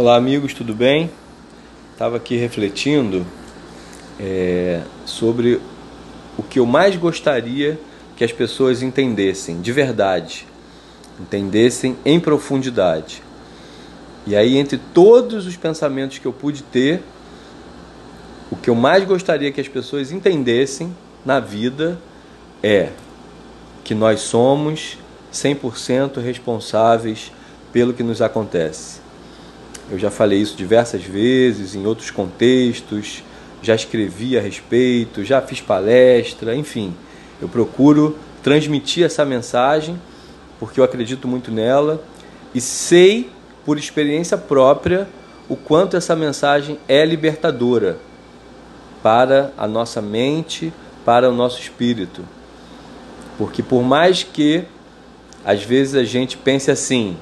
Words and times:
Olá, 0.00 0.14
amigos, 0.14 0.54
tudo 0.54 0.72
bem? 0.72 1.10
Estava 1.92 2.18
aqui 2.18 2.36
refletindo 2.36 3.26
é, 4.20 4.80
sobre 5.04 5.60
o 6.38 6.42
que 6.44 6.60
eu 6.60 6.66
mais 6.66 6.94
gostaria 6.94 7.76
que 8.16 8.22
as 8.22 8.30
pessoas 8.30 8.80
entendessem 8.80 9.60
de 9.60 9.72
verdade, 9.72 10.46
entendessem 11.18 11.96
em 12.04 12.20
profundidade. 12.20 13.24
E 14.24 14.36
aí, 14.36 14.56
entre 14.56 14.78
todos 14.94 15.48
os 15.48 15.56
pensamentos 15.56 16.18
que 16.18 16.26
eu 16.26 16.32
pude 16.32 16.62
ter, 16.62 17.02
o 18.52 18.56
que 18.56 18.70
eu 18.70 18.76
mais 18.76 19.02
gostaria 19.02 19.50
que 19.50 19.60
as 19.60 19.66
pessoas 19.66 20.12
entendessem 20.12 20.96
na 21.26 21.40
vida 21.40 21.98
é 22.62 22.90
que 23.82 23.96
nós 23.96 24.20
somos 24.20 24.96
100% 25.32 26.20
responsáveis 26.22 27.32
pelo 27.72 27.92
que 27.92 28.04
nos 28.04 28.22
acontece 28.22 29.07
eu 29.90 29.98
já 29.98 30.10
falei 30.10 30.40
isso 30.40 30.56
diversas 30.56 31.02
vezes, 31.02 31.74
em 31.74 31.86
outros 31.86 32.10
contextos, 32.10 33.22
já 33.62 33.74
escrevi 33.74 34.36
a 34.36 34.40
respeito, 34.40 35.24
já 35.24 35.40
fiz 35.40 35.60
palestra, 35.60 36.54
enfim. 36.54 36.94
Eu 37.40 37.48
procuro 37.48 38.18
transmitir 38.42 39.04
essa 39.04 39.24
mensagem 39.24 40.00
porque 40.58 40.80
eu 40.80 40.84
acredito 40.84 41.26
muito 41.26 41.50
nela 41.50 42.02
e 42.54 42.60
sei 42.60 43.30
por 43.64 43.78
experiência 43.78 44.36
própria 44.36 45.08
o 45.48 45.56
quanto 45.56 45.96
essa 45.96 46.14
mensagem 46.14 46.78
é 46.88 47.04
libertadora 47.04 47.98
para 49.02 49.52
a 49.56 49.66
nossa 49.66 50.02
mente, 50.02 50.72
para 51.04 51.28
o 51.28 51.32
nosso 51.32 51.60
espírito. 51.60 52.22
Porque 53.38 53.62
por 53.62 53.82
mais 53.82 54.22
que 54.22 54.64
às 55.44 55.62
vezes 55.62 55.94
a 55.94 56.04
gente 56.04 56.36
pense 56.36 56.70
assim, 56.70 57.16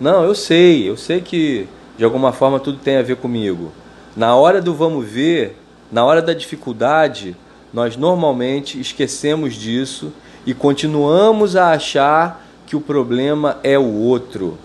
não, 0.00 0.24
eu 0.24 0.34
sei, 0.34 0.88
eu 0.88 0.96
sei 0.96 1.20
que 1.20 1.68
de 1.98 2.04
alguma 2.04 2.32
forma 2.32 2.60
tudo 2.60 2.78
tem 2.78 2.96
a 2.96 3.02
ver 3.02 3.16
comigo. 3.16 3.72
Na 4.16 4.36
hora 4.36 4.62
do 4.62 4.72
vamos 4.72 5.04
ver, 5.04 5.58
na 5.90 6.04
hora 6.04 6.22
da 6.22 6.32
dificuldade, 6.32 7.36
nós 7.74 7.96
normalmente 7.96 8.80
esquecemos 8.80 9.54
disso 9.54 10.12
e 10.46 10.54
continuamos 10.54 11.56
a 11.56 11.72
achar 11.72 12.46
que 12.66 12.76
o 12.76 12.80
problema 12.80 13.58
é 13.64 13.76
o 13.76 13.92
outro, 13.92 14.56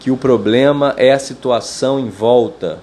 que 0.00 0.10
o 0.10 0.16
problema 0.16 0.92
é 0.96 1.12
a 1.12 1.18
situação 1.20 2.00
em 2.00 2.10
volta, 2.10 2.80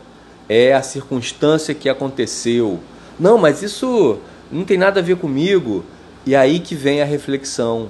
é 0.47 0.73
a 0.73 0.81
circunstância 0.81 1.73
que 1.73 1.89
aconteceu. 1.89 2.79
Não, 3.19 3.37
mas 3.37 3.61
isso 3.61 4.17
não 4.49 4.63
tem 4.63 4.77
nada 4.77 5.01
a 5.01 5.03
ver 5.03 5.17
comigo. 5.17 5.83
E 6.25 6.37
aí 6.37 6.59
que 6.59 6.73
vem 6.73 7.01
a 7.01 7.05
reflexão, 7.05 7.89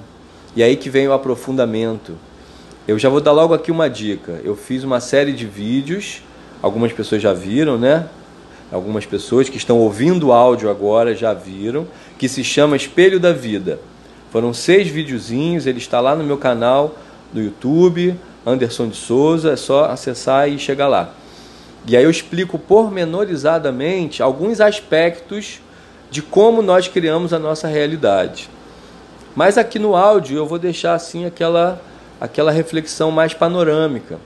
e 0.56 0.62
aí 0.62 0.74
que 0.74 0.90
vem 0.90 1.06
o 1.06 1.12
aprofundamento. 1.12 2.14
Eu 2.86 2.98
já 2.98 3.08
vou 3.08 3.18
dar 3.18 3.32
logo 3.32 3.54
aqui 3.54 3.70
uma 3.70 3.88
dica. 3.88 4.42
Eu 4.44 4.54
fiz 4.54 4.84
uma 4.84 5.00
série 5.00 5.32
de 5.32 5.46
vídeos, 5.46 6.22
algumas 6.60 6.92
pessoas 6.92 7.22
já 7.22 7.32
viram, 7.32 7.78
né? 7.78 8.06
Algumas 8.70 9.06
pessoas 9.06 9.48
que 9.48 9.56
estão 9.56 9.78
ouvindo 9.78 10.26
o 10.26 10.32
áudio 10.32 10.68
agora 10.68 11.14
já 11.14 11.32
viram, 11.32 11.86
que 12.18 12.28
se 12.28 12.44
chama 12.44 12.76
Espelho 12.76 13.18
da 13.18 13.32
Vida. 13.32 13.80
Foram 14.30 14.52
seis 14.52 14.88
videozinhos, 14.88 15.66
ele 15.66 15.78
está 15.78 15.98
lá 15.98 16.14
no 16.14 16.22
meu 16.22 16.36
canal 16.36 16.94
do 17.32 17.40
YouTube, 17.40 18.14
Anderson 18.44 18.88
de 18.88 18.96
Souza, 18.96 19.52
é 19.52 19.56
só 19.56 19.86
acessar 19.86 20.50
e 20.50 20.58
chegar 20.58 20.86
lá. 20.88 21.14
E 21.86 21.96
aí 21.96 22.04
eu 22.04 22.10
explico 22.10 22.58
pormenorizadamente 22.58 24.22
alguns 24.22 24.60
aspectos 24.60 25.58
de 26.10 26.20
como 26.20 26.60
nós 26.60 26.86
criamos 26.86 27.32
a 27.32 27.38
nossa 27.38 27.66
realidade. 27.66 28.50
Mas 29.34 29.56
aqui 29.56 29.78
no 29.78 29.96
áudio 29.96 30.36
eu 30.36 30.46
vou 30.46 30.58
deixar 30.58 30.92
assim 30.92 31.24
aquela 31.24 31.80
aquela 32.24 32.50
reflexão 32.50 33.10
mais 33.10 33.34
panorâmica. 33.34 34.18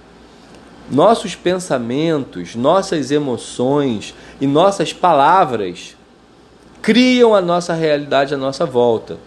Nossos 0.89 1.35
pensamentos, 1.35 2.55
nossas 2.55 3.11
emoções 3.11 4.15
e 4.41 4.47
nossas 4.47 4.93
palavras 4.93 5.97
criam 6.81 7.35
a 7.35 7.41
nossa 7.41 7.75
realidade 7.75 8.33
à 8.33 8.37
nossa 8.37 8.65
volta. 8.65 9.19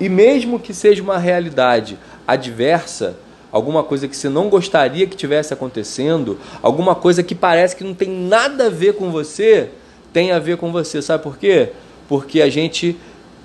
E 0.00 0.08
mesmo 0.08 0.58
que 0.58 0.72
seja 0.72 1.02
uma 1.02 1.18
realidade 1.18 1.98
adversa, 2.26 3.16
alguma 3.52 3.84
coisa 3.84 4.08
que 4.08 4.16
você 4.16 4.30
não 4.30 4.48
gostaria 4.48 5.06
que 5.06 5.16
tivesse 5.16 5.52
acontecendo, 5.52 6.38
alguma 6.62 6.94
coisa 6.94 7.22
que 7.22 7.34
parece 7.34 7.76
que 7.76 7.84
não 7.84 7.94
tem 7.94 8.08
nada 8.08 8.66
a 8.66 8.70
ver 8.70 8.94
com 8.94 9.10
você, 9.10 9.68
tem 10.10 10.32
a 10.32 10.38
ver 10.38 10.56
com 10.56 10.72
você. 10.72 11.02
Sabe 11.02 11.22
por 11.22 11.36
quê? 11.36 11.72
Porque 12.08 12.40
a 12.40 12.48
gente 12.48 12.96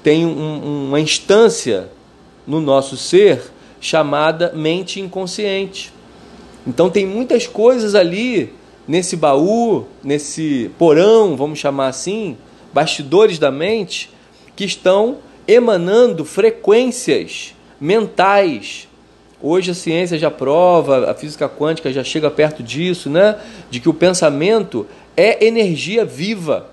tem 0.01 0.25
um, 0.25 0.87
uma 0.87 0.99
instância 1.01 1.89
no 2.47 2.61
nosso 2.61 2.95
ser 2.95 3.51
chamada 3.83 4.53
mente 4.55 5.01
inconsciente. 5.01 5.91
Então 6.65 6.89
tem 6.89 7.05
muitas 7.05 7.45
coisas 7.45 7.95
ali 7.95 8.53
nesse 8.87 9.17
baú, 9.17 9.85
nesse 10.01 10.71
porão, 10.79 11.35
vamos 11.35 11.59
chamar 11.59 11.89
assim, 11.89 12.37
bastidores 12.73 13.37
da 13.37 13.51
mente, 13.51 14.09
que 14.55 14.63
estão 14.63 15.17
emanando 15.45 16.23
frequências 16.23 17.53
mentais. 17.77 18.87
Hoje 19.41 19.71
a 19.71 19.73
ciência 19.73 20.17
já 20.17 20.31
prova, 20.31 21.11
a 21.11 21.13
física 21.13 21.49
quântica 21.49 21.91
já 21.91 22.05
chega 22.05 22.31
perto 22.31 22.63
disso, 22.63 23.09
né? 23.09 23.37
De 23.69 23.81
que 23.81 23.89
o 23.89 23.93
pensamento 23.93 24.87
é 25.17 25.45
energia 25.45 26.05
viva. 26.05 26.69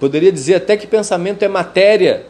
Poderia 0.00 0.32
dizer 0.32 0.56
até 0.56 0.76
que 0.76 0.88
pensamento 0.88 1.44
é 1.44 1.48
matéria, 1.48 2.26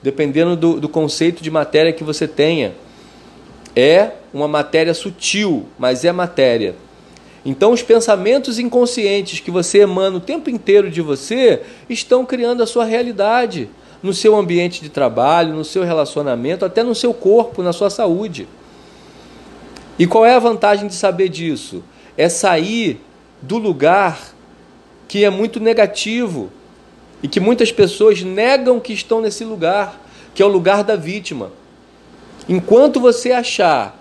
dependendo 0.00 0.54
do, 0.54 0.80
do 0.80 0.88
conceito 0.88 1.42
de 1.42 1.50
matéria 1.50 1.92
que 1.92 2.04
você 2.04 2.28
tenha 2.28 2.72
é 3.74 4.12
uma 4.32 4.48
matéria 4.48 4.94
sutil, 4.94 5.66
mas 5.78 6.04
é 6.04 6.12
matéria. 6.12 6.74
Então, 7.44 7.72
os 7.72 7.82
pensamentos 7.82 8.58
inconscientes 8.58 9.40
que 9.40 9.50
você 9.50 9.78
emana 9.78 10.18
o 10.18 10.20
tempo 10.20 10.48
inteiro 10.48 10.90
de 10.90 11.00
você 11.00 11.62
estão 11.88 12.24
criando 12.24 12.62
a 12.62 12.66
sua 12.66 12.84
realidade 12.84 13.68
no 14.02 14.12
seu 14.12 14.36
ambiente 14.36 14.80
de 14.80 14.88
trabalho, 14.88 15.54
no 15.54 15.64
seu 15.64 15.82
relacionamento, 15.82 16.64
até 16.64 16.82
no 16.82 16.94
seu 16.94 17.12
corpo, 17.12 17.62
na 17.62 17.72
sua 17.72 17.90
saúde. 17.90 18.46
E 19.98 20.06
qual 20.06 20.24
é 20.24 20.34
a 20.34 20.38
vantagem 20.38 20.88
de 20.88 20.94
saber 20.94 21.28
disso? 21.28 21.82
É 22.16 22.28
sair 22.28 23.00
do 23.40 23.58
lugar 23.58 24.32
que 25.08 25.24
é 25.24 25.30
muito 25.30 25.60
negativo 25.60 26.50
e 27.22 27.28
que 27.28 27.38
muitas 27.38 27.70
pessoas 27.70 28.22
negam 28.22 28.80
que 28.80 28.92
estão 28.92 29.20
nesse 29.20 29.44
lugar, 29.44 30.00
que 30.34 30.42
é 30.42 30.46
o 30.46 30.48
lugar 30.48 30.82
da 30.82 30.96
vítima. 30.96 31.50
Enquanto 32.48 33.00
você 33.00 33.32
achar 33.32 34.00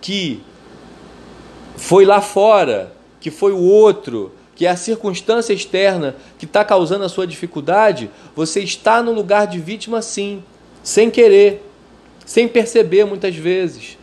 que 0.00 0.42
foi 1.76 2.04
lá 2.04 2.20
fora, 2.20 2.92
que 3.20 3.30
foi 3.30 3.52
o 3.52 3.58
outro, 3.58 4.32
que 4.54 4.66
é 4.66 4.70
a 4.70 4.76
circunstância 4.76 5.52
externa 5.52 6.16
que 6.38 6.44
está 6.44 6.64
causando 6.64 7.04
a 7.04 7.08
sua 7.08 7.26
dificuldade, 7.26 8.10
você 8.34 8.60
está 8.60 9.02
no 9.02 9.12
lugar 9.12 9.46
de 9.46 9.58
vítima 9.58 10.02
sim, 10.02 10.42
sem 10.82 11.10
querer, 11.10 11.64
sem 12.26 12.48
perceber 12.48 13.04
muitas 13.04 13.34
vezes. 13.36 13.96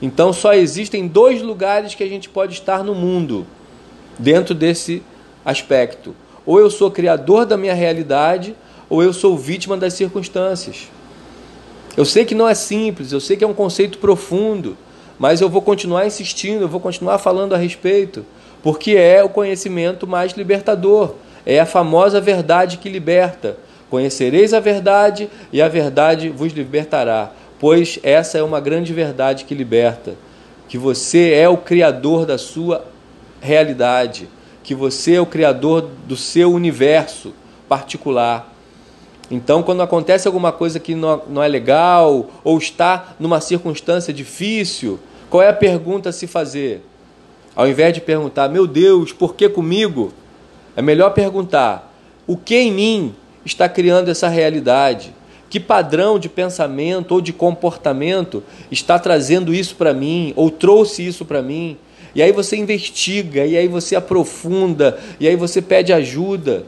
Então 0.00 0.32
só 0.32 0.54
existem 0.54 1.06
dois 1.06 1.42
lugares 1.42 1.94
que 1.94 2.02
a 2.02 2.08
gente 2.08 2.28
pode 2.28 2.54
estar 2.54 2.82
no 2.82 2.94
mundo 2.94 3.46
dentro 4.18 4.54
desse 4.54 5.02
aspecto. 5.44 6.14
Ou 6.46 6.58
eu 6.58 6.70
sou 6.70 6.90
criador 6.90 7.44
da 7.44 7.56
minha 7.56 7.74
realidade, 7.74 8.54
ou 8.88 9.02
eu 9.02 9.12
sou 9.12 9.36
vítima 9.36 9.76
das 9.76 9.92
circunstâncias. 9.92 10.88
Eu 11.96 12.04
sei 12.04 12.24
que 12.24 12.34
não 12.34 12.48
é 12.48 12.54
simples, 12.54 13.12
eu 13.12 13.20
sei 13.20 13.36
que 13.36 13.44
é 13.44 13.46
um 13.46 13.54
conceito 13.54 13.98
profundo, 13.98 14.76
mas 15.18 15.40
eu 15.40 15.48
vou 15.48 15.60
continuar 15.60 16.06
insistindo, 16.06 16.62
eu 16.62 16.68
vou 16.68 16.80
continuar 16.80 17.18
falando 17.18 17.54
a 17.54 17.58
respeito, 17.58 18.24
porque 18.62 18.92
é 18.92 19.22
o 19.22 19.28
conhecimento 19.28 20.06
mais 20.06 20.32
libertador, 20.32 21.14
é 21.44 21.58
a 21.58 21.66
famosa 21.66 22.20
verdade 22.20 22.78
que 22.78 22.88
liberta. 22.88 23.56
Conhecereis 23.90 24.54
a 24.54 24.60
verdade 24.60 25.28
e 25.52 25.60
a 25.60 25.66
verdade 25.66 26.28
vos 26.28 26.52
libertará, 26.52 27.32
pois 27.58 27.98
essa 28.04 28.38
é 28.38 28.42
uma 28.42 28.60
grande 28.60 28.92
verdade 28.92 29.44
que 29.44 29.54
liberta, 29.54 30.14
que 30.68 30.78
você 30.78 31.32
é 31.32 31.48
o 31.48 31.56
criador 31.56 32.24
da 32.24 32.38
sua 32.38 32.84
realidade, 33.40 34.28
que 34.62 34.76
você 34.76 35.14
é 35.14 35.20
o 35.20 35.26
criador 35.26 35.88
do 36.06 36.16
seu 36.16 36.52
universo 36.52 37.34
particular 37.68 38.50
então, 39.30 39.62
quando 39.62 39.80
acontece 39.80 40.26
alguma 40.26 40.50
coisa 40.50 40.80
que 40.80 40.94
não, 40.94 41.42
é 41.42 41.46
legal 41.46 42.28
ou 42.42 42.58
está 42.58 43.14
numa 43.20 43.40
circunstância 43.40 44.12
difícil, 44.12 44.98
qual 45.28 45.42
é 45.42 45.48
a 45.48 45.52
pergunta 45.52 46.08
a 46.08 46.12
se 46.12 46.26
fazer? 46.26 46.84
Ao 47.54 47.68
invés 47.68 47.94
de 47.94 48.00
perguntar, 48.00 48.48
meu 48.48 48.66
Deus, 48.66 49.12
por 49.12 49.36
que 49.36 49.48
comigo? 49.48 50.12
É 50.74 50.82
melhor 50.82 51.10
perguntar, 51.10 51.94
o 52.26 52.36
que 52.36 52.56
em 52.56 52.72
mim 52.72 53.14
está 53.44 53.68
criando 53.68 54.10
essa 54.10 54.28
realidade? 54.28 55.14
Que 55.48 55.60
padrão 55.60 56.18
de 56.18 56.28
pensamento 56.28 57.12
ou 57.12 57.20
de 57.20 57.32
comportamento 57.32 58.42
está 58.70 58.98
trazendo 58.98 59.54
isso 59.54 59.76
para 59.76 59.94
mim 59.94 60.32
ou 60.34 60.50
trouxe 60.50 61.06
isso 61.06 61.24
para 61.24 61.42
mim? 61.42 61.76
E 62.14 62.22
aí 62.22 62.32
você 62.32 62.56
investiga, 62.56 63.46
e 63.46 63.56
aí 63.56 63.68
você 63.68 63.94
aprofunda, 63.94 64.98
e 65.20 65.28
aí 65.28 65.36
você 65.36 65.62
pede 65.62 65.92
ajuda. 65.92 66.64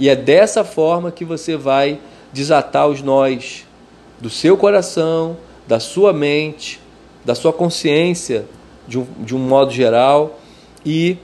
E 0.00 0.08
é 0.08 0.16
dessa 0.16 0.64
forma 0.64 1.12
que 1.12 1.26
você 1.26 1.58
vai 1.58 2.00
desatar 2.32 2.88
os 2.88 3.02
nós 3.02 3.66
do 4.18 4.30
seu 4.30 4.56
coração, 4.56 5.36
da 5.68 5.78
sua 5.78 6.10
mente, 6.10 6.80
da 7.22 7.34
sua 7.34 7.52
consciência, 7.52 8.46
de 8.88 8.98
um, 8.98 9.06
de 9.18 9.36
um 9.36 9.38
modo 9.38 9.70
geral, 9.70 10.40
e 10.86 11.18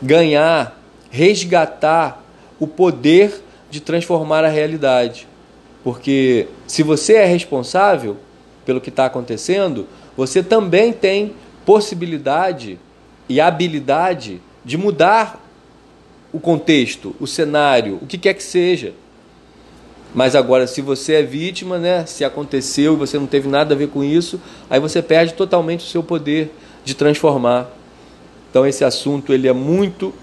ganhar, 0.00 0.80
resgatar 1.10 2.24
o 2.60 2.66
poder 2.68 3.42
de 3.68 3.80
transformar 3.80 4.44
a 4.44 4.48
realidade. 4.48 5.26
Porque 5.82 6.46
se 6.64 6.84
você 6.84 7.14
é 7.14 7.24
responsável 7.24 8.18
pelo 8.64 8.80
que 8.80 8.88
está 8.88 9.06
acontecendo, 9.06 9.88
você 10.16 10.44
também 10.44 10.92
tem 10.92 11.34
possibilidade 11.64 12.78
e 13.28 13.40
habilidade 13.40 14.40
de 14.64 14.76
mudar 14.76 15.44
o 16.32 16.40
contexto, 16.40 17.14
o 17.20 17.26
cenário, 17.26 17.98
o 18.02 18.06
que 18.06 18.18
quer 18.18 18.34
que 18.34 18.42
seja. 18.42 18.92
Mas 20.14 20.34
agora, 20.34 20.66
se 20.66 20.80
você 20.80 21.14
é 21.14 21.22
vítima, 21.22 21.78
né, 21.78 22.06
se 22.06 22.24
aconteceu 22.24 22.94
e 22.94 22.96
você 22.96 23.18
não 23.18 23.26
teve 23.26 23.48
nada 23.48 23.74
a 23.74 23.76
ver 23.76 23.88
com 23.88 24.02
isso, 24.02 24.40
aí 24.70 24.80
você 24.80 25.02
perde 25.02 25.34
totalmente 25.34 25.80
o 25.80 25.88
seu 25.88 26.02
poder 26.02 26.50
de 26.84 26.94
transformar. 26.94 27.70
Então 28.50 28.66
esse 28.66 28.84
assunto 28.84 29.32
ele 29.32 29.48
é 29.48 29.52
muito 29.52 30.14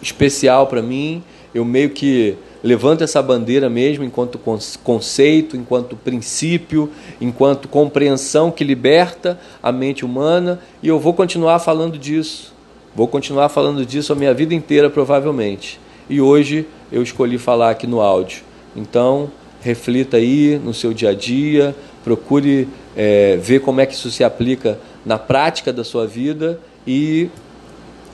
especial 0.00 0.66
para 0.66 0.80
mim. 0.80 1.22
Eu 1.52 1.64
meio 1.64 1.90
que 1.90 2.36
levanto 2.62 3.02
essa 3.02 3.22
bandeira 3.22 3.68
mesmo 3.68 4.04
enquanto 4.04 4.38
conceito, 4.84 5.56
enquanto 5.56 5.96
princípio, 5.96 6.90
enquanto 7.20 7.66
compreensão 7.66 8.50
que 8.50 8.62
liberta 8.62 9.40
a 9.62 9.72
mente 9.72 10.04
humana 10.04 10.60
e 10.82 10.88
eu 10.88 11.00
vou 11.00 11.14
continuar 11.14 11.58
falando 11.58 11.98
disso. 11.98 12.57
Vou 12.98 13.06
continuar 13.06 13.48
falando 13.48 13.86
disso 13.86 14.12
a 14.12 14.16
minha 14.16 14.34
vida 14.34 14.52
inteira 14.52 14.90
provavelmente. 14.90 15.78
E 16.10 16.20
hoje 16.20 16.66
eu 16.90 17.00
escolhi 17.00 17.38
falar 17.38 17.70
aqui 17.70 17.86
no 17.86 18.00
áudio. 18.00 18.42
Então, 18.74 19.30
reflita 19.60 20.16
aí 20.16 20.60
no 20.64 20.74
seu 20.74 20.92
dia 20.92 21.10
a 21.10 21.14
dia, 21.14 21.76
procure 22.02 22.66
é, 22.96 23.36
ver 23.36 23.60
como 23.60 23.80
é 23.80 23.86
que 23.86 23.94
isso 23.94 24.10
se 24.10 24.24
aplica 24.24 24.80
na 25.06 25.16
prática 25.16 25.72
da 25.72 25.84
sua 25.84 26.08
vida 26.08 26.58
e 26.84 27.30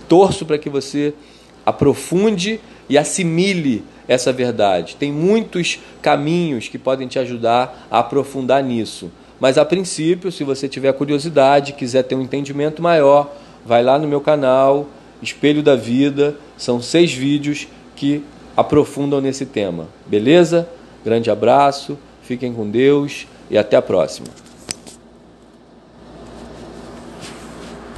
torço 0.07 0.45
para 0.45 0.59
que 0.59 0.69
você 0.69 1.15
aprofunde 1.65 2.61
e 2.87 2.99
assimile 2.99 3.83
essa 4.07 4.35
verdade. 4.35 4.97
Tem 4.97 5.11
muitos 5.11 5.79
caminhos 6.03 6.69
que 6.69 6.77
podem 6.77 7.09
te 7.09 7.19
ajudar 7.19 7.87
a 7.91 8.01
aprofundar 8.01 8.63
nisso. 8.63 9.11
Mas 9.41 9.57
a 9.57 9.65
princípio, 9.65 10.31
se 10.31 10.45
você 10.45 10.69
tiver 10.69 10.93
curiosidade, 10.93 11.73
quiser 11.73 12.03
ter 12.03 12.15
um 12.15 12.21
entendimento 12.21 12.83
maior, 12.83 13.35
vai 13.65 13.83
lá 13.83 13.99
no 13.99 14.07
meu 14.07 14.21
canal, 14.21 14.87
Espelho 15.23 15.63
da 15.63 15.75
Vida. 15.75 16.37
São 16.57 16.81
seis 16.81 17.13
vídeos 17.13 17.67
que 17.97 18.23
aprofundam 18.57 19.21
nesse 19.21 19.47
tema. 19.47 19.89
Beleza? 20.07 20.69
Grande 21.05 21.31
abraço, 21.31 21.99
fiquem 22.23 22.53
com 22.53 22.69
Deus 22.69 23.27
e 23.51 23.59
até 23.59 23.77
a 23.77 23.83
próxima. 23.83 24.29